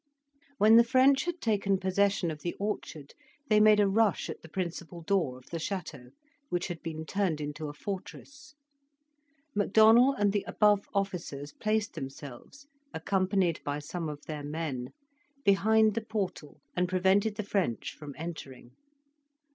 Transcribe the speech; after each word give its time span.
When 0.57 0.77
the 0.77 0.83
French 0.83 1.25
had 1.25 1.39
taken 1.39 1.77
possession 1.77 2.31
of 2.31 2.41
the 2.41 2.55
orchard, 2.55 3.13
they 3.49 3.59
made 3.59 3.79
a 3.79 3.87
rush 3.87 4.31
at 4.31 4.41
the 4.41 4.49
principal 4.49 5.03
door 5.03 5.37
of 5.37 5.51
the 5.51 5.59
chateau, 5.59 6.09
which 6.49 6.69
had 6.69 6.81
been 6.81 7.05
turned 7.05 7.39
into 7.39 7.67
a 7.69 7.73
fortress. 7.75 8.55
MacDonell 9.55 10.15
and 10.17 10.33
the 10.33 10.43
above 10.47 10.87
officers 10.95 11.53
placed 11.53 11.93
themselves, 11.93 12.65
accompanied 12.95 13.61
by 13.63 13.77
some 13.77 14.09
of 14.09 14.25
their 14.25 14.43
men, 14.43 14.91
behind 15.45 15.93
the 15.93 16.01
portal 16.03 16.59
and 16.75 16.89
prevented 16.89 17.35
the 17.35 17.43
French 17.43 17.93
from 17.93 18.15
entering. 18.17 18.71